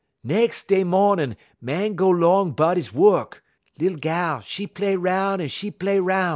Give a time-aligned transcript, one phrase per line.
[0.23, 3.43] "Nex' day mawnin', Màn go 'long 'bout 'e wuk.
[3.79, 6.29] Lil gal, 'e play 'roun', un 'e play 'roun'.